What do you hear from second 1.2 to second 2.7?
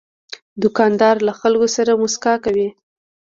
له خلکو سره مسکا کوي.